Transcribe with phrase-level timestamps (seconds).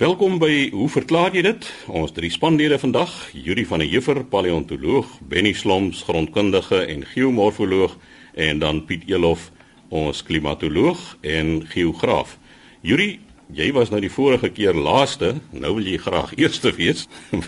[0.00, 1.66] Welkom by Hoe verklaar jy dit?
[1.92, 7.98] Ons drie spanlede vandag, Yuri van der Heever, paleontoloog, Benny Sloms, grondkundige en geomorfoloog
[8.32, 9.50] en dan Piet Elof,
[9.92, 12.38] ons klimatoloog en geograaf.
[12.80, 13.10] Yuri,
[13.52, 17.04] jy was nou die vorige keer laaste, nou wil jy graag eerste wees.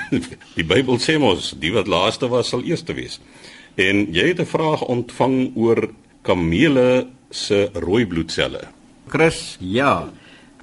[0.59, 3.17] die Bybel sê mos, die wat laaste was sal eerste wees.
[3.81, 5.89] En jy het 'n vraag ontvang oor
[6.21, 8.69] kamele se rooi bloedselle.
[9.09, 10.13] Chris, ja.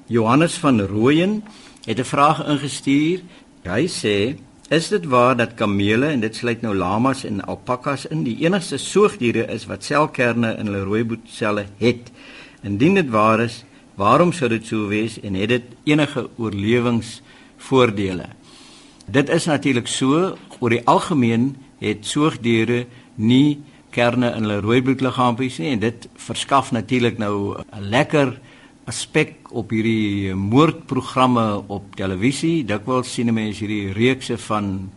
[0.05, 1.43] Johannes van Rooyen
[1.85, 3.19] het 'n vraag ingestuur.
[3.63, 4.35] Hy sê:
[4.69, 8.77] "Is dit waar dat kamele en dit sluit nou lamas en alpakas in die enigste
[8.77, 12.11] soogdiere is wat selkerne in hulle rooi bloedselle het?
[12.61, 13.63] Indien dit waar is,
[13.95, 18.25] waarom sou dit so wees en het dit enige oorlewingsvoordele?"
[19.05, 25.57] Dit is natuurlik so, oor die algemeen het soogdiere nie kerne in hulle rooi bloedliggaampies
[25.57, 28.39] nie en dit verskaf natuurlik nou 'n lekker
[28.89, 32.63] aspek op hierdie moordprogramme op televisie.
[32.65, 34.89] Dikwels sien mense hierdie reekse van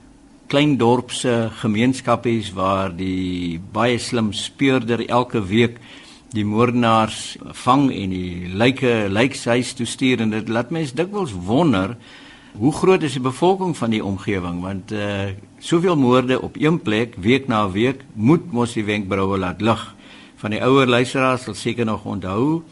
[0.53, 5.79] klein dorpse gemeenskappies waar die baie slim speurder elke week
[6.33, 10.25] die moordenaars vang en die lyke lykshuis toe stuur.
[10.25, 11.97] En dit laat mense dikwels wonder
[12.53, 14.61] hoe groot is die bevolking van die omgewing?
[14.65, 19.61] Want uh soveel moorde op een plek week na week moet mos die wenkbroue laat
[19.61, 19.83] lig.
[20.43, 22.65] Van die ouer luisteraars sal seker nog onthou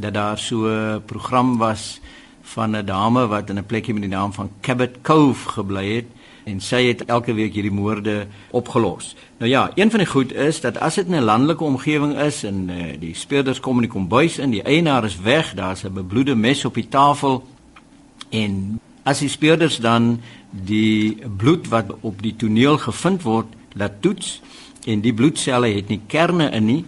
[0.00, 2.00] dat daar so 'n program was
[2.42, 6.06] van 'n dame wat in 'n plekjie met die naam van Cabot Cove gebly het
[6.44, 9.16] en sy het elke week hierdie moorde opgelos.
[9.38, 12.44] Nou ja, een van die goed is dat as dit in 'n landelike omgewing is
[12.44, 15.92] en uh, die speurders kom in die kombuis in, die eienaar is weg, daar's 'n
[15.92, 17.46] bebloede mes op die tafel
[18.28, 24.40] en as die speurders dan die bloed wat op die toneel gevind word laat toets
[24.86, 26.84] en die bloedselle het nie kerne in nie,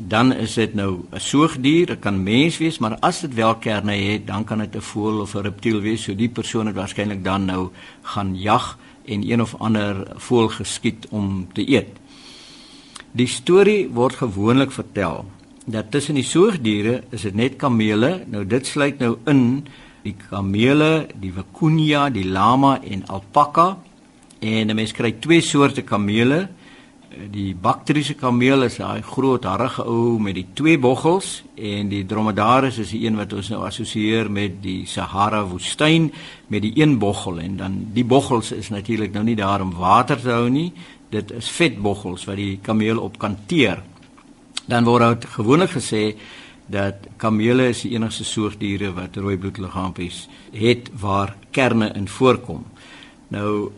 [0.00, 3.92] dan is dit nou 'n soogdier, dit kan mens wees, maar as dit wel kerne
[3.92, 6.02] het, dan kan dit 'n voël of 'n reptiel wees.
[6.02, 7.68] So die persoon het waarskynlik dan nou
[8.02, 11.88] gaan jag en een of ander voël geskiet om te eet.
[13.12, 15.24] Die storie word gewoonlik vertel
[15.64, 18.24] dat tussen die soogdiere is dit net kamele.
[18.26, 19.66] Nou dit sluit nou in
[20.02, 23.78] die kamele, die vicuña, die lama en alpaka.
[24.38, 26.48] En 'n mens kry twee soorte kamele
[27.30, 32.78] die bakteriese kameel is daai groot harige ou met die twee boggels en die dromedaris
[32.84, 36.10] is die een wat ons nou assosieer met die Sahara woestyn
[36.48, 40.20] met die een boggel en dan die boggels is natuurlik nou nie daar om water
[40.20, 40.70] te hou nie
[41.10, 43.82] dit is vetboggels wat die kameel op kan teer
[44.70, 46.04] dan word dit gewoonlik gesê
[46.70, 52.62] dat kamele is die enigste soogdiere wat rooi bloedliggaampies het waar kerne in voorkom.
[53.34, 53.72] Nou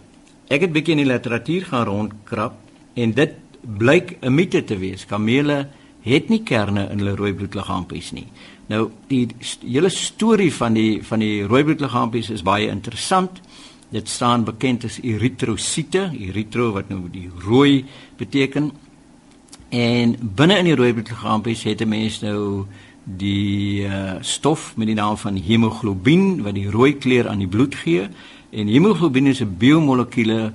[0.52, 2.58] ek het bietjie in die literatuur gaan rondkrap
[2.94, 5.06] En dit blyk 'n mite te wees.
[5.06, 5.68] Kamele
[6.02, 8.26] het nie kerne in hulle rooi bloedliggaampies nie.
[8.66, 9.28] Nou die
[9.64, 13.40] hele storie van die van die rooi bloedliggaampies is baie interessant.
[13.92, 17.84] Dit staan bekend as eritrosiete, eritro wat nou die rooi
[18.16, 18.70] beteken.
[19.68, 22.66] En binne in die rooi bloedliggaampies het 'n mens nou
[23.04, 27.74] die uh, stof met die naam van hemoglobien wat die rooi kleur aan die bloed
[27.74, 28.08] gee.
[28.50, 30.52] En hemoglobien is 'n biomolekuule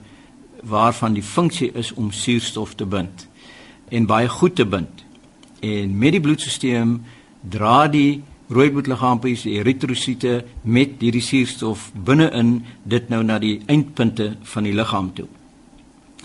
[0.63, 3.27] waarvan die funksie is om suurstof te bind
[3.89, 5.05] en baie goed te bind.
[5.59, 6.97] En met die bloedstelsel
[7.41, 14.33] dra die rooi bloedliggaampies, die eritrosiete met hierdie suurstof binne-in dit nou na die eindpunte
[14.53, 15.27] van die liggaam toe.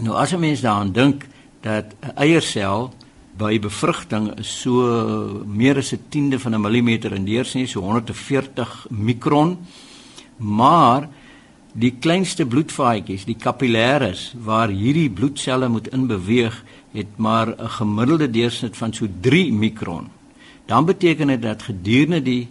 [0.01, 1.27] Nou as 'n mens daaraan dink
[1.61, 2.93] dat 'n eiersel
[3.37, 9.59] by bevrugting so meer as 'n tiende van 'n millimeter in deursnee, so 140 mikron,
[10.37, 11.09] maar
[11.73, 18.77] die kleinste bloedvaatjies, die kapillaires waar hierdie bloedselle moet inbeweeg, het maar 'n gemiddelde deursnit
[18.77, 20.09] van so 3 mikron.
[20.67, 22.49] Dan beteken dit dat gedurende die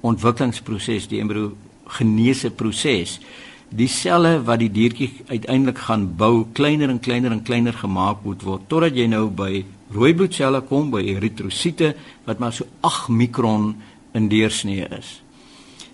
[0.00, 3.20] ontwikkelingsproses, die embriogenese proses,
[3.68, 8.42] die selle wat die diertjie uiteindelik gaan bou, kleiner en kleiner en kleiner gemaak moet
[8.42, 11.94] word totdat jy nou by rooi bloedselle kom, by eritrosiete
[12.24, 13.74] wat maar so 8 mikron
[14.12, 15.22] in deursnee is.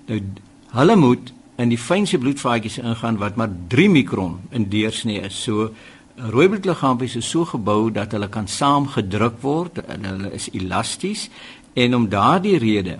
[0.06, 0.20] Nou
[0.72, 5.42] hulle moet in die fynste bloedvaatjies ingaan wat maar 3 mikron in deursnee is.
[5.42, 5.70] So
[6.16, 11.28] rooi bloedliggaampies is so gebou dat hulle kan saamgedruk word en hulle is elasties
[11.74, 12.98] en om daardie rede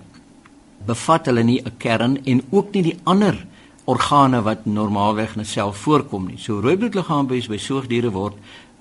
[0.86, 3.46] bevat hulle nie 'n kern en ook nie die ander
[3.84, 6.38] organe wat normaalweg in 'n sel voorkom nie.
[6.38, 8.34] So rooi bloedliggaampies by soogdiere word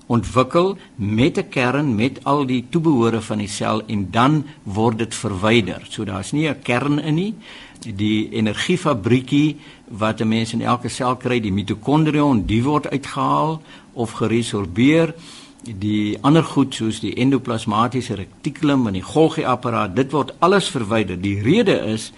[0.06, 5.14] ontwikkel met 'n kern met al die toebehore van die sel en dan word dit
[5.14, 5.86] verwyder.
[5.88, 7.34] So daar's nie 'n kern in nie
[7.82, 9.56] die energiefabriekie
[9.88, 13.62] wat 'n mens in elke sel kry, die mitokondrion, die word uitgehaal
[13.92, 15.14] of geresorbeer.
[15.62, 21.20] Die ander goed soos die endoplasmatiese retikulum en die Golgi apparaat, dit word alles verwyder.
[21.20, 22.12] Die rede is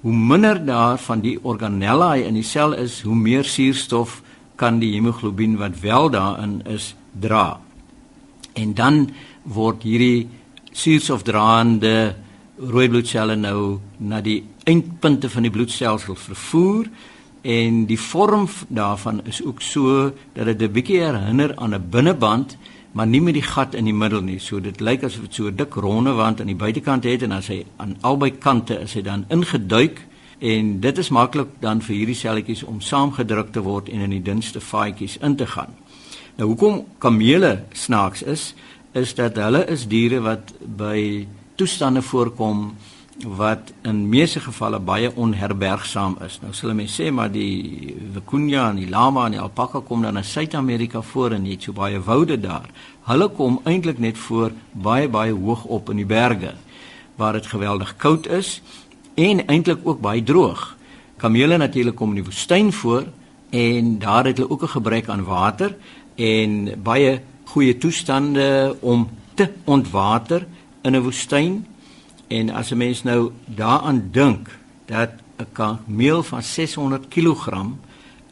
[0.00, 4.22] hoe minder daar van die organellae in die sel is, hoe meer suurstof
[4.56, 7.60] kan die hemoglobien wat wel daarin is dra.
[8.52, 9.10] En dan
[9.42, 10.28] word hierdie
[10.72, 12.14] suurstofdraande
[12.58, 16.88] rooi bloedselle nou na die eindpunte van die bloedstelsel vervoer
[17.44, 22.56] en die vorm daarvan is ook so dat dit 'n bietjie herinner aan 'n binneband
[22.92, 24.38] maar nie met die gat in die middel nie.
[24.38, 27.32] So dit lyk asof dit so 'n dik ronde wand aan die buitekant het en
[27.32, 30.06] as hy aan albei kante is hy dan ingeduik
[30.38, 34.22] en dit is maklik dan vir hierdie selletjies om saamgedruk te word en in die
[34.22, 35.74] dunste vaatjies in te gaan.
[36.36, 38.54] Nou hoekom kamele snaaks is
[38.92, 42.74] is dat hulle is diere wat by toestande voorkom
[43.22, 46.40] wat in meeste gevalle baie onherbergsaam is.
[46.42, 50.16] Nou sal mense sê maar die vicuña en die lama en die alpaka kom dan
[50.16, 52.68] in Suid-Amerika voor en net so baie woude daar.
[53.06, 56.54] Hulle kom eintlik net voor baie baie hoog op in die berge
[57.16, 58.60] waar dit geweldig koud is
[59.14, 60.76] en eintlik ook baie droog.
[61.16, 63.06] Kamele natuurlik kom in die woestyn voor
[63.50, 65.76] en daar het hulle ook 'n gebrek aan water
[66.16, 70.46] en baie goeie toestande om te ontwater
[70.82, 71.64] in 'n woestyn
[72.36, 74.48] en as 'n mens nou daaraan dink
[74.86, 77.44] dat 'n kameel van 600 kg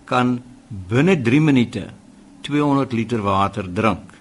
[0.05, 1.85] kan binne 3 minute
[2.41, 4.12] 200 liter water drink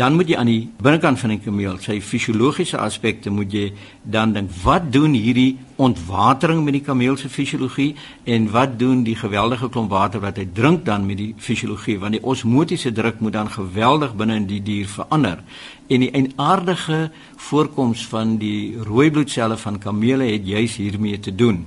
[0.00, 3.66] dan moet jy aan die binnekant van die kameel sy fisiologiese aspekte moet jy
[4.08, 7.90] dan dink wat doen hierdie ontwatering met die kameel se fisiologie
[8.24, 11.98] en wat doen die geweldige klomp water wat hy drink dan met die fisiologie?
[12.00, 15.42] Want die osmotiese druk moet dan geweldig binne in die dier verander.
[15.88, 17.10] En die eienaardige
[17.50, 21.66] voorkoms van die rooi bloedselle van kamele het juis hiermee te doen.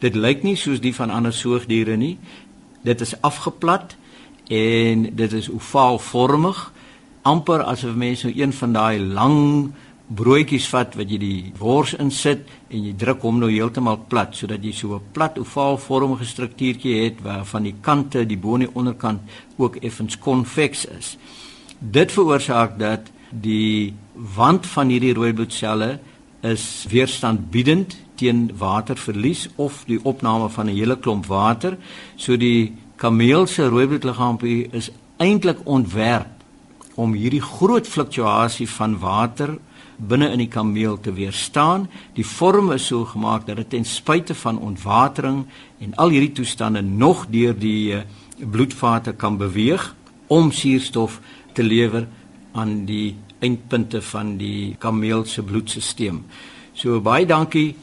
[0.00, 2.16] Dit lyk nie soos die van ander soogdiere nie.
[2.84, 3.96] Dit is afgeplat
[4.48, 6.70] en dit is ovaalvormig
[7.26, 9.38] amper asof mense nou een van daai lang
[10.06, 14.62] broodjies vat wat jy die wors insit en jy druk hom nou heeltemal plat sodat
[14.62, 19.20] jy so 'n plat ovaalvormige struktuurtjie het waarvan die kante, die bo en die onderkant
[19.58, 21.16] ook effens konveks is.
[21.80, 25.98] Dit veroorsaak dat die wand van hierdie rooi bloedselle
[26.42, 31.76] is weerstandbiedend teen waterverlies of die opname van 'n hele klomp water.
[32.16, 36.35] So die kameel se rooi bloedliggaampie is eintlik ontwerp
[36.96, 39.56] om hierdie groot fluktuasie van water
[39.96, 41.86] binne in die kameel te weerstaan.
[42.16, 45.44] Die vorm is so gemaak dat dit ten spyte van ontwatering
[45.80, 48.04] en al hierdie toestande nog deur die eh,
[48.36, 49.94] bloedvate kan beweeg
[50.26, 51.20] om suurstof
[51.52, 52.08] te lewer
[52.52, 56.22] aan die eindpunte van die kameel se bloedstelsel.
[56.76, 57.74] So baie dankie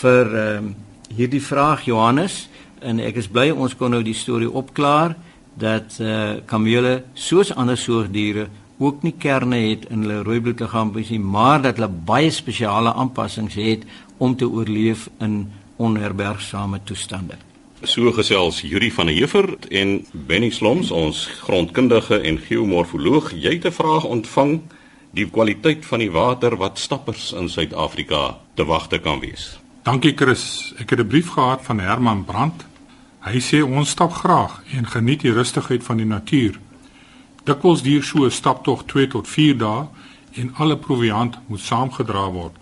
[0.00, 0.74] vir ehm um,
[1.10, 2.44] hierdie vraag Johannes
[2.86, 5.16] en ek is bly ons kon nou die storie opklaar
[5.58, 8.46] dat eh uh, kamele soos ander soogdiere
[8.80, 13.54] ook nie kerne het in hulle rooi bloedliggaampies nie, maar dat hulle baie spesiale aanpassings
[13.60, 13.84] het
[14.18, 17.36] om te oorleef in onherbergsame toestande.
[17.84, 23.66] So gesels Yuri van der Heever en Benny Sloms, ons grondkundige en geomorfoloog, jy het
[23.66, 24.60] 'n vraag ontvang
[25.16, 29.58] die kwaliteit van die water wat stappers in Suid-Afrika te wagte kan wees.
[29.82, 30.74] Dankie Chris.
[30.78, 32.66] Ek het 'n brief gehad van Herman Brandt.
[33.20, 36.58] Hy sê ons stap graag en geniet die rustigheid van die natuur.
[37.44, 39.86] Dikwels duur so 'n staptog 2 tot 4 dae
[40.32, 42.56] en alle proviand moet saamgedra word.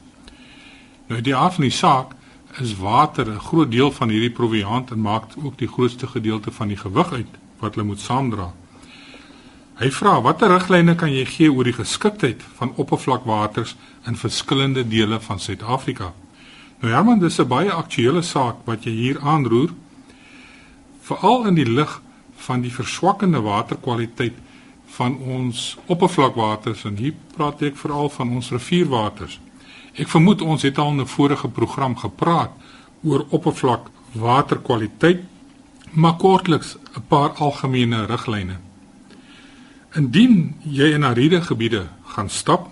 [1.09, 2.15] Nou die af van die saak
[2.61, 6.69] is water 'n groot deel van hierdie proviand en maak ook die grootste gedeelte van
[6.69, 8.53] die gewig uit wat hulle moet saamdra.
[9.79, 15.21] Hy vra watter riglyne kan jy gee oor die geskiktheid van oppervlakwaters in verskillende dele
[15.21, 16.13] van Suid-Afrika?
[16.81, 19.71] Nou Herman, dis 'n baie aktuelle saak wat jy hier aanroer.
[21.03, 22.01] Veral in die lig
[22.37, 24.35] van die verswakkende waterkwaliteit
[24.97, 29.39] van ons oppervlakwaters en hier praat ek veral van ons rivierwaters.
[29.99, 32.51] Ek vermoed ons het al in 'n vorige program gepraat
[33.05, 35.21] oor oppervlakwaterkwaliteit,
[35.93, 38.57] maar kortliks 'n paar algemene riglyne.
[39.95, 42.69] Indien jy in ariede gebiede gaan stap,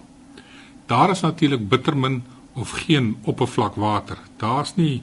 [0.87, 2.23] daar is natuurlik bitter min
[2.55, 4.19] of geen oppervlakwater.
[4.37, 5.03] Daar's nie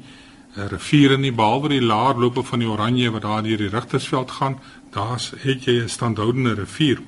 [0.56, 4.32] 'n rivier nie behalwe die laer loope van die Oranje wat daar deur die Rigtersveld
[4.32, 4.60] gaan.
[4.94, 7.02] Daar's het jy 'n standhoudende rivier.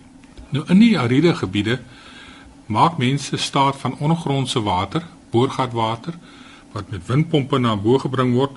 [0.50, 1.80] Nou in die ariede gebiede
[2.66, 6.14] maak mense staat van ondergrondse water, boorgatwater
[6.72, 8.52] wat met windpompe na bo gebring word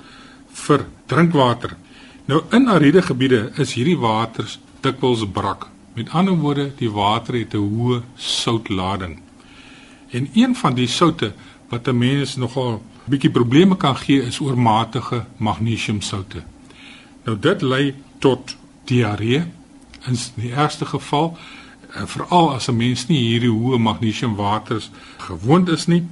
[0.53, 1.77] vir drinkwater.
[2.25, 5.69] Nou in ariede gebiede is hierdie waters dikwels brak.
[5.95, 9.21] Met ander woorde, die water het 'n hoë soutlading.
[10.11, 11.33] En een van die soutte
[11.69, 16.43] wat 'n mens nogal bietjie probleme kan gee is oormatige magnesiumsoute.
[17.25, 18.57] Nou dit lei tot
[18.89, 19.45] diarree
[20.07, 21.37] in die ergste geval
[21.95, 26.05] Eh, veral as 'n mens nie hierdie hoë magnesiumwaters gewoond is nie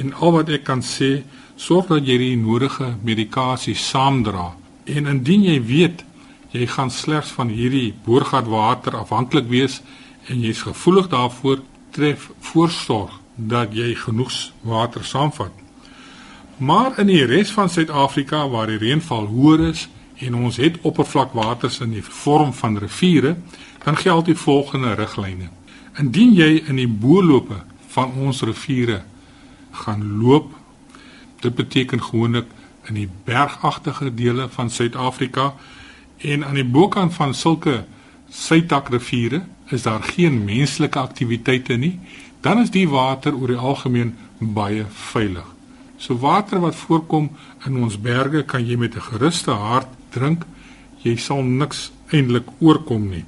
[0.00, 1.22] en al wat ek kan sê
[1.56, 4.56] sorg dat jy die nodige medikasie saamdra.
[4.84, 6.04] En indien jy weet
[6.50, 9.80] jy gaan slegs van hierdie boorgatwater afhanklik wees
[10.26, 11.58] en jy's gevoelig daarvoor,
[11.90, 15.52] tref voorsorg dat jy genoeg water saamvat.
[16.56, 19.88] Maar in die res van Suid-Afrika waar die reënval hoër is
[20.26, 23.36] en ons het oppervlakwaters in die vorm van riviere,
[23.84, 25.50] dan geld die volgende riglyne.
[25.98, 27.58] Indien jy in die boorlope
[27.92, 29.02] van ons riviere
[29.84, 30.52] gaan loop,
[31.42, 32.50] dit beteken gewoonlik
[32.88, 35.52] in die bergagtige dele van Suid-Afrika
[36.18, 37.82] en aan die bokant van sulke
[38.32, 39.42] sytakriviere
[39.74, 41.98] is daar geen menslike aktiwiteite nie,
[42.40, 45.46] dan is die water oor die algemeen baie veilig.
[45.98, 47.30] So water wat voorkom
[47.66, 50.46] in ons berge kan jy met 'n geruste hart drink.
[51.02, 53.24] Jy sal niks eintlik oorkom nie.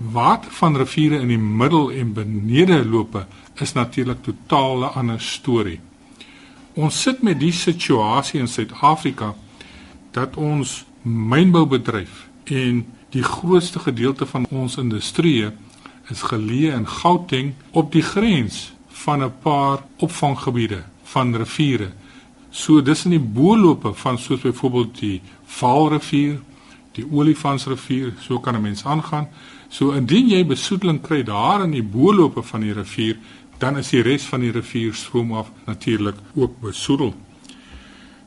[0.00, 3.26] Water van riviere in die middel en benede lope
[3.60, 5.80] is natuurlik totaal 'n ander storie.
[6.74, 9.34] Ons sit met die situasie in Suid-Afrika
[10.10, 15.50] dat ons mynboubedryf en die grootste gedeelte van ons industrie
[16.10, 21.92] is geleë in Gauteng op die grens van 'n paar opvanggebiede van riviere.
[22.50, 26.40] So dis in die boorlope van soos byvoorbeeld die Vaalrivier,
[26.98, 29.28] die Olifantsrivier, so kan 'n mens aangaan.
[29.68, 33.16] So indien jy besoedeling kry daar in die boorlope van die rivier,
[33.58, 37.14] dan is die res van die rivier stroom af natuurlik ook besoedel.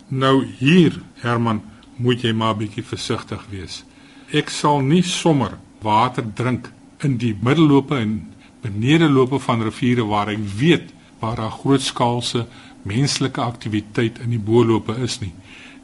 [0.08, 1.62] Nou hier, Herman,
[1.96, 3.84] moet jy maar bietjie versigtig wees.
[4.32, 6.72] Ek sal nie sommer water drink
[7.04, 12.46] in die middellope en benedelope van riviere waar ek weet waar daar grootskaalse
[12.84, 15.34] menslike aktiwiteit in die boorlope is nie.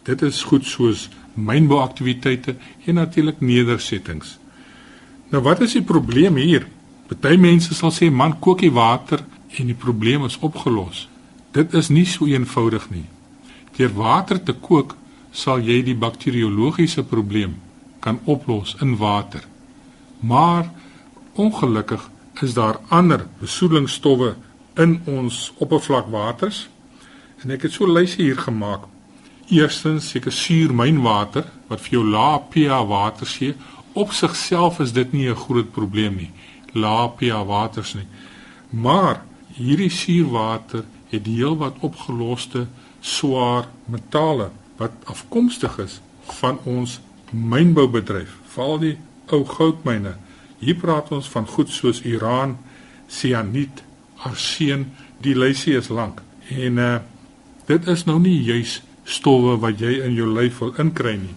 [0.04, 4.38] Dit is goed soos mynbouaktiwiteite en natuurlik nedersettings.
[5.30, 6.68] Nou wat is die probleem hier?
[7.10, 9.24] Party mense sal sê man kook die water
[9.58, 11.08] en die probleem is opgelos.
[11.52, 13.06] Dit is nie so eenvoudig nie.
[13.78, 14.96] Deur water te kook
[15.32, 17.56] sal jy die bakteriologiese probleem
[18.04, 19.44] kan oplos in water.
[20.20, 20.70] Maar
[21.34, 22.10] ongelukkig
[22.42, 24.36] is daar ander besoedelingsstowwe
[24.80, 26.68] in ons oppervlakwaters
[27.44, 28.84] En ek het so 'n lysie hier gemaak.
[29.48, 33.56] Eerstens seker suurmynwater wat vir jou lae pH water gee.
[33.94, 36.32] Op sigself is dit nie 'n groot probleem nie.
[36.74, 38.08] Lae pH waters nie.
[38.70, 42.68] Maar hierdie suurwater het heel wat opgeloste
[43.00, 47.00] swaar metale wat afkomstig is van ons
[47.32, 50.16] mynboubedryf, veral die ou goudmyne.
[50.60, 52.58] Hier praat ons van goed soos uraan,
[53.08, 53.84] sianiet,
[54.16, 54.92] arseen,
[55.22, 56.22] die lysie is lank.
[56.50, 56.98] En uh
[57.70, 61.36] dit is nou nie juis stowwe wat jy in jou lyf wil inkry nie.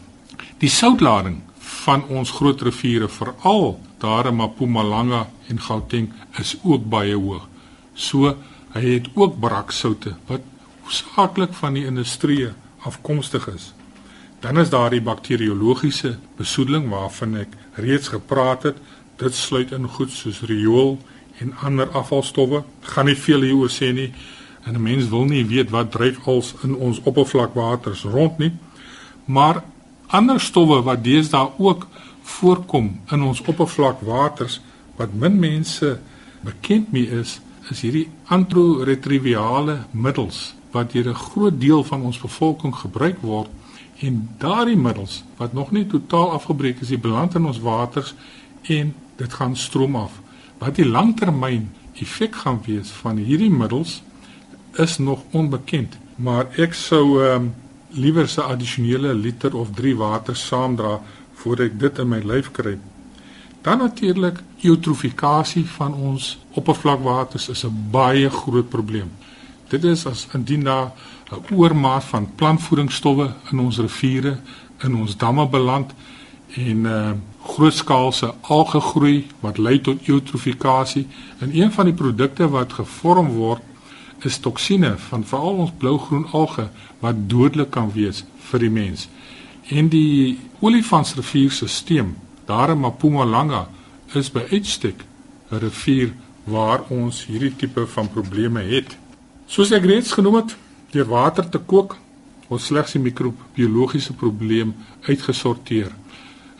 [0.62, 1.42] Die soutlading
[1.84, 6.08] van ons groot riviere, veral daar in Mpumalanga en Gauteng,
[6.40, 7.44] is ook baie hoog.
[7.94, 8.32] So
[8.72, 10.44] hy het ook braksoute wat
[10.82, 12.48] hoofsaaklik van die industrie
[12.88, 13.72] afkomstig is.
[14.42, 18.78] Dan is daar die bakteriologiese besoedeling waarvan ek reeds gepraat het.
[19.20, 20.96] Dit sluit in goed soos riool
[21.44, 22.64] en ander afvalstowwe.
[22.94, 24.10] Gaan nie veel hieroor sê nie.
[24.62, 28.52] En 'n mens wil nie weet wat dryf als in ons oppervlakwaters rond nie.
[29.24, 29.62] Maar
[30.06, 31.86] ander stowwe wat deesdae ook
[32.22, 34.60] voorkom in ons oppervlakwaters
[34.96, 36.00] wat min mense
[36.40, 37.40] bekend mee is,
[37.70, 43.48] is hierdie antiretrovirale middels wat deur 'n groot deel van ons bevolking gebruik word
[43.98, 48.14] en daardie middels wat nog nie totaal afgebreek is, beland in ons waters
[48.62, 50.20] en dit gaan stroom af.
[50.58, 54.02] Wat die langtermyn effek gaan wees van hierdie middels
[54.76, 57.54] is nog onbekend, maar ek sou ehm um,
[57.92, 61.00] liewer 'n addisionele liter of 3 water saamdra
[61.34, 62.78] voordat ek dit in my lyf kry.
[63.62, 69.10] Dan natuurlik eutrofikasie van ons oppervlakwaters is 'n baie groot probleem.
[69.68, 70.92] Dit is as indien daar
[71.30, 74.38] 'n oormaat van plantvoedingsstowwe in ons riviere,
[74.80, 75.92] in ons damme beland
[76.56, 77.12] en uh
[77.42, 81.06] grootskaalse algegroei wat lei tot eutrofikasie
[81.38, 83.62] en een van die produkte wat gevorm word
[84.24, 86.68] is toksine van veral ons blougroen alge
[87.00, 89.08] wat dodelik kan wees vir die mens.
[89.68, 92.12] En die Olifantsrivierstelsel
[92.46, 93.68] daar in Mpumalanga
[94.14, 95.04] is by uitstek
[95.50, 96.12] 'n rivier
[96.44, 98.96] waar ons hierdie tipe van probleme het.
[99.46, 100.56] Soos ek reeds genoem het,
[100.90, 101.96] deur water te kook
[102.48, 104.74] ons slegs die mikrobiologiese probleem
[105.08, 105.92] uitgesorteer.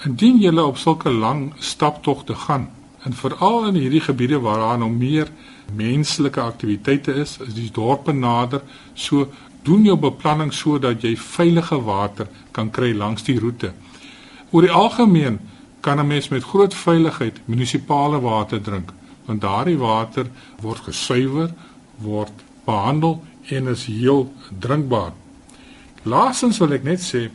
[0.05, 2.71] Indien jy op sulke lang staptogte gaan
[3.05, 5.31] en veral in hierdie gebiede waar daar nou meer
[5.75, 8.63] menslike aktiwiteite is, is die dorpe nader,
[8.95, 9.29] so
[9.63, 13.73] doen jou beplanning sodat jy veilige water kan kry langs die roete.
[14.51, 15.39] Oor die algemeen
[15.81, 18.93] kan 'n mens met groot veiligheid munisipale water drink,
[19.27, 20.27] want daardie water
[20.61, 21.51] word gesuiwer,
[21.99, 22.33] word
[22.65, 25.13] behandel en is heel drinkbaar.
[26.03, 27.31] Laastens wil ek net sê,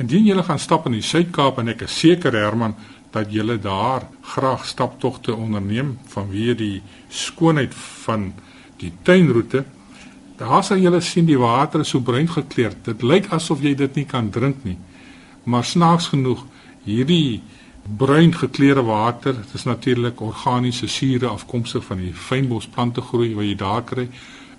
[0.00, 2.74] indien jy gaan stap in die Suid-Kaap en ek is seker Herman
[3.16, 4.04] dat jy daar
[4.34, 8.32] graag staptogte onderneem vanweë die skoonheid van
[8.80, 9.64] die tuinroete,
[10.36, 12.74] daar sal jy sien die water is so bruin gekleur.
[12.84, 14.76] Dit lyk asof jy dit nie kan drink nie.
[15.44, 16.44] Maar snaaks genoeg,
[16.84, 17.40] hierdie
[17.86, 23.56] bruin gekleurde water, dit is natuurlik organiese sure afkomstig van die fynbosplante groei wat jy
[23.56, 24.08] daar kry,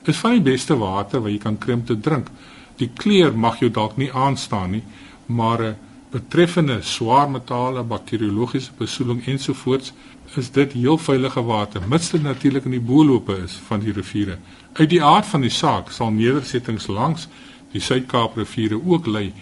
[0.08, 2.32] is van die beste water wat jy kan kry om te drink.
[2.80, 4.84] Die kleur mag jou dalk nie aanstaan nie,
[5.28, 5.74] maar eh,
[6.12, 9.94] betreffende swaar metale, bakteriologiese besoedeling ensovoorts,
[10.36, 14.38] is dit heel veilige water, mits dit natuurlik in die boelope is van die riviere.
[14.74, 17.28] Uit die aard van die saak sal nedersettings langs
[17.72, 19.34] die Suid-Kaap riviere ook lei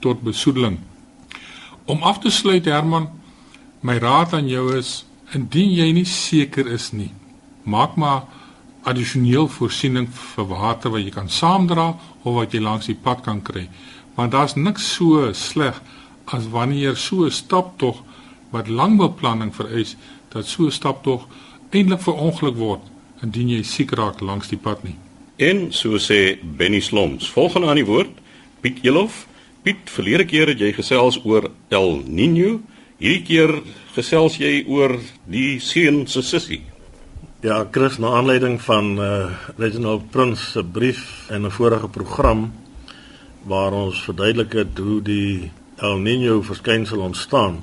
[0.00, 0.78] tot besoedeling.
[1.84, 3.08] Om af te sluit Herman,
[3.80, 5.04] My raad aan jou is
[5.36, 7.12] indien jy nie seker is nie,
[7.62, 8.24] maak maar
[8.88, 11.92] addisioneel voorsiening vir water wat jy kan saamdra
[12.24, 13.68] of wat jy langs die pad kan kry.
[14.16, 15.78] Want daar's niks so sleg
[16.32, 18.02] as wanneer so 'n staptog
[18.50, 19.96] wat lang beplanning vereis
[20.28, 21.26] dat so 'n staptog
[21.70, 22.82] eintlik verongeluk word
[23.22, 24.96] indien jy siek raak langs die pad nie.
[25.36, 28.10] En so sê Benny Sloms, volgende aan die woord,
[28.60, 29.26] Piet Elof.
[29.62, 32.60] Piet, verlede keer het jy gesels oor El Niño
[32.98, 33.52] Hierdie keer
[33.94, 34.96] gesels jy oor
[35.30, 36.64] die seun se sussie.
[37.46, 42.50] Ja, Chris, na aanleiding van uh Reginald Prince se brief en 'n vorige program
[43.46, 47.60] waar ons verduidelik het hoe die El Niño verskynsel ontstaan,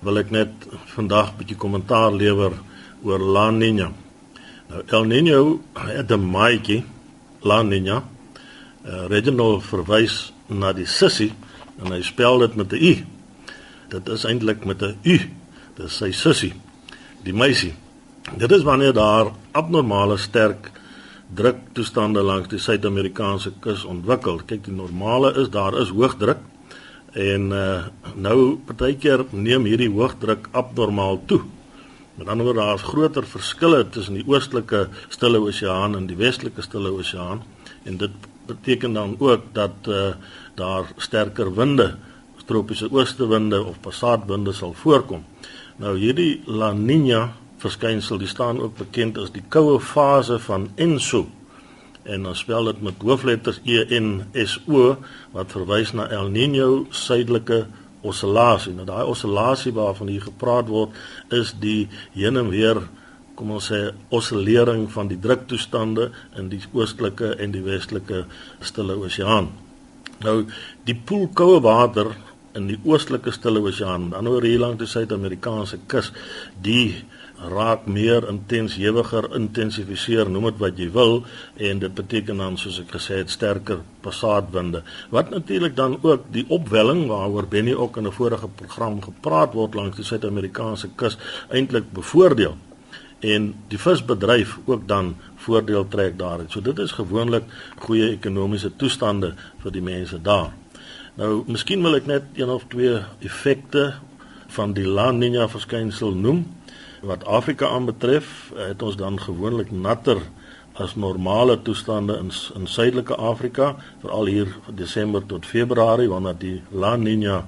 [0.00, 0.52] wil ek net
[0.94, 2.52] vandag 'n bietjie kommentaar lewer
[3.04, 3.92] oor La Niña.
[4.68, 6.84] Nou El Niño het 'n maatjie,
[7.42, 8.02] La Niña.
[8.84, 11.32] Uh, Reginald verwys na die sussie
[11.84, 13.04] en hy spel dit met 'n i
[13.90, 15.20] dit is eintlik met 'n u.
[15.74, 16.54] Dis sy sussie,
[17.22, 17.74] die meisie.
[18.36, 20.70] Dit is wanneer daar abnormale sterk
[21.34, 24.40] druktoestande langs die Suid-Amerikaanse kus ontwikkel.
[24.46, 26.38] Kyk, die normale is daar is hoëdruk
[27.12, 31.40] en uh, nou partykeer neem hierdie hoëdruk abnormaal toe.
[32.18, 36.62] Met ander woorde, daar is groter verskille tussen die oostelike Stille Oseaan en die westelike
[36.62, 37.42] Stille Oseaan
[37.84, 40.12] en dit beteken dan ook dat uh,
[40.54, 41.94] daar sterker winde
[42.50, 45.22] tropiese oostewinde of passaatwinde sal voorkom.
[45.80, 47.28] Nou hierdie La Niña
[47.62, 51.26] verskynsel, die staan ook bekend as die koue fase van Enso.
[52.10, 54.96] En dan spel dit met hoofletters E N S O
[55.34, 57.66] wat verwys na El Niño suidelike
[58.02, 58.74] oscillasie.
[58.74, 60.96] Nou daai oscillasie waarvan hier gepraat word
[61.36, 62.82] is die heen en weer
[63.38, 68.24] kom ons sê oscillering van die druktoestande in die oostelike en die westelike
[68.60, 69.52] stille oseaan.
[70.20, 70.42] Nou
[70.84, 72.12] die poolkoue water
[72.58, 76.10] in die oostelike Stille Oseaan, dan oor hier langs die Suid-Amerikaanse kus,
[76.62, 77.04] die
[77.48, 81.22] raak meer intens, hewiger, intensifiseer, noem dit wat jy wil,
[81.56, 84.82] en dit beteken dan soos ek gesê het, sterker passaatwinde.
[85.10, 89.74] Wat natuurlik dan ook die opwelling waaroor Benny ook in 'n vorige program gepraat word
[89.74, 92.56] langs die Suid-Amerikaanse kus eintlik bevoordeel
[93.20, 96.50] en die visbedryf ook dan voordeel trek daaruit.
[96.50, 97.44] So dit is gewoonlik
[97.78, 100.52] goeie ekonomiese toestande vir die mense daar.
[101.14, 103.94] Nou, miskien wil ek net een of twee effekte
[104.54, 106.46] van die La Niña verskynsel noem.
[107.00, 110.18] Wat Afrika aanbetref, het ons dan gewoonlik natter
[110.76, 116.62] as normale toestande in in suidelike Afrika, veral hier van Desember tot Februarie wanneer die
[116.70, 117.46] La Niña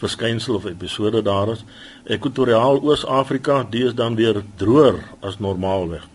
[0.00, 1.64] verskynsel of episode daar is.
[2.04, 6.08] Ekwatoriaal Oos-Afrika, die is dan weer droër as normaalweg.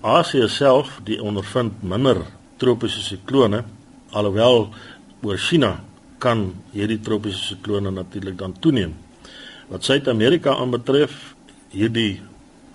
[0.00, 2.20] Asië self, die ondervind minder
[2.56, 3.64] tropiese siklone,
[4.10, 4.68] alhoewel
[5.22, 5.78] oor China
[6.18, 8.94] kan hierdie tropiese siklone natuurlik dan toeneem.
[9.68, 11.31] Wat Suid-Amerika aanbetref,
[11.72, 12.20] hierdie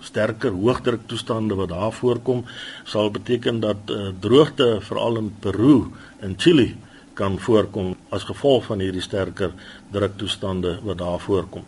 [0.04, 2.44] sterker hoëdruktoestande wat daar voorkom,
[2.86, 5.88] sal beteken dat uh, droogte veral in Peru
[6.22, 6.76] en Chili
[7.18, 9.54] kan voorkom as gevolg van hierdie sterker
[9.90, 11.64] druktoestande wat daar voorkom.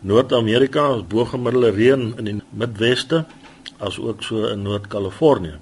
[0.00, 3.24] Noord-Amerika is bo-gemiddelde reën in die Midweste
[3.78, 5.58] as ook so in Noord-Kalifornië.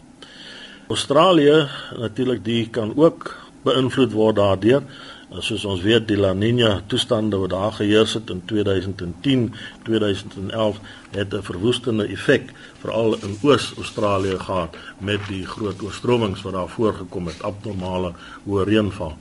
[0.88, 1.66] Australië
[1.98, 3.34] natuurlik die kan ook
[3.66, 4.86] beïnvloed word daardeur
[5.28, 9.52] soos ons weet die La Niña toestande wat daar geheers het in 2010,
[9.84, 16.68] 2011 het 'n verwoestende effek veral in Oos-Australië gehad met die groot oorstromings wat daar
[16.68, 18.12] voorgekom het, abnormale
[18.46, 19.16] hoë reënval.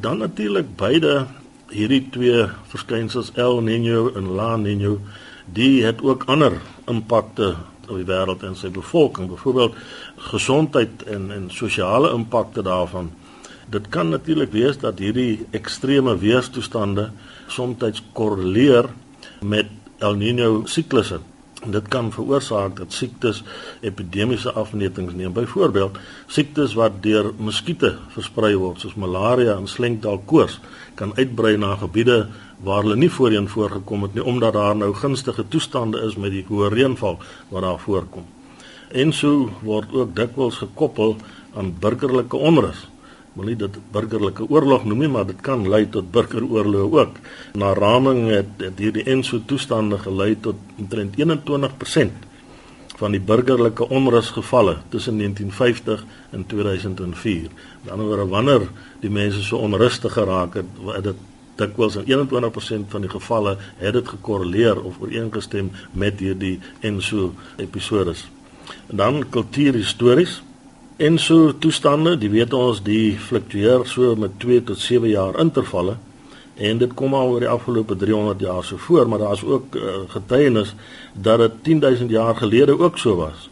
[0.00, 1.26] Dan natuurlik beide
[1.68, 5.00] hierdie twee verskynsels El Niño en La Niño,
[5.44, 6.52] die het ook ander
[6.86, 7.56] impakte
[7.88, 9.74] op die wêreld en sy bevolking, byvoorbeeld
[10.16, 13.10] gesondheid en en sosiale impakte daarvan.
[13.70, 17.10] Dit kan natuurlik wees dat hierdie ekstreme weerstoestande
[17.48, 18.90] soms korreleer
[19.42, 19.66] met
[19.98, 21.20] El Niño siklusse
[21.64, 23.42] dit kan veroorsaak dat siektes
[23.80, 25.32] epidemiese afmetings neem.
[25.32, 30.60] Byvoorbeeld, siektes wat deur muskiete versprei word, soos malaria en slenkdalkoors,
[30.94, 32.26] kan uitbrei na gebiede
[32.64, 36.44] waar hulle nie voorheen voorgekom het nie omdat daar nou gunstige toestande is met die
[36.48, 37.18] hoë reënval
[37.50, 38.24] wat daar voorkom.
[38.92, 41.16] En so word ook dikwels gekoppel
[41.56, 42.86] aan burgerlike onrus
[43.36, 47.18] wil nie dit burgerlike oorlog noem nie, maar dit kan lei tot burgeroorlog ook.
[47.54, 52.24] Na raming het, het hierdie enso toestande gelei tot omtrent 21%
[52.96, 57.50] van die burgerlike onrusgevalle tussen 1950 en 2004.
[57.82, 58.68] Met ander woorde, wanneer
[59.00, 61.24] die mense so onrustig geraak het, het dit
[61.56, 68.26] dikwels in 21% van die gevalle het dit gekorreleer of ooreengestem met hierdie enso episodes.
[68.88, 70.40] En dan kultuurhistories
[70.96, 75.98] En so toestande, die weet ons, die fluktueer so met 2 tot 7 jaar intervalle
[76.56, 79.82] en dit kom al oor die afgelope 300 jaar so voor, maar daar's ook uh,
[80.08, 80.72] getuienis
[81.12, 83.50] dat dit 10000 jaar gelede ook so was.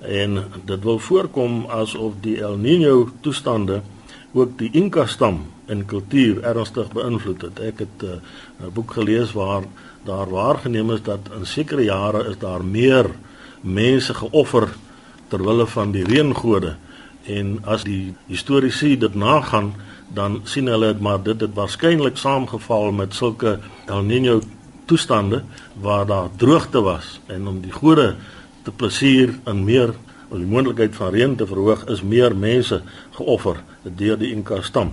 [0.00, 3.80] En dit wil voorkom asof die El Niño toestande
[4.32, 7.60] ook die Inca stam en kultuur ernstig beïnvloed het.
[7.70, 8.18] Ek het uh,
[8.66, 9.62] 'n boek gelees waar
[10.02, 13.06] daar waargeneem is dat in sekere jare is daar meer
[13.60, 14.74] mense geoffer
[15.34, 16.76] ter wille van die reëngode.
[17.26, 19.72] En as die historiese dit nagaan
[20.14, 23.56] dan sien hulle dit maar dit het waarskynlik saamgeval met sulke
[23.90, 24.40] El Niño
[24.86, 25.42] toestande
[25.80, 27.18] waar daar droogte was.
[27.26, 28.14] En om die gode
[28.62, 29.94] te plesier en meer
[30.28, 32.82] om die moontlikheid van reën te verhoog is meer mense
[33.16, 34.92] geoffer deur die Inca stam.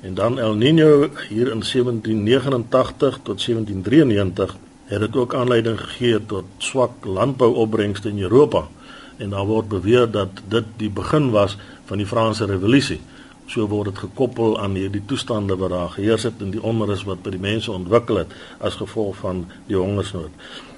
[0.00, 6.44] En dan El Niño hier in 1789 tot 1793 het dit ook aanleiding gegee tot
[6.58, 8.68] swak landbouopbrengste in Europa
[9.16, 13.00] en daar word beweer dat dit die begin was van die Franse revolusie.
[13.46, 17.22] So word dit gekoppel aan hierdie toestande wat daar geheers het en die onrus wat
[17.22, 20.32] by die mense ontwikkel het as gevolg van die hongersnood.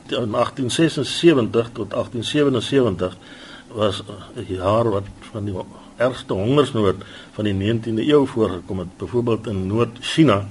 [0.08, 3.16] In 1876 tot 1877
[3.72, 4.02] was
[4.36, 5.54] 'n jaar wat van die
[5.96, 6.96] ergste hongersnood
[7.32, 8.96] van die 19de eeu voorgekom het.
[8.96, 10.48] Byvoorbeeld in Noord-China